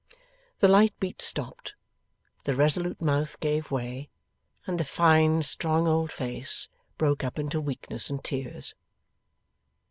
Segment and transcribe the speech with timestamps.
[0.61, 1.75] The light beat stopped,
[2.45, 4.09] the resolute mouth gave way,
[4.65, 8.73] and the fine strong old face broke up into weakness and tears.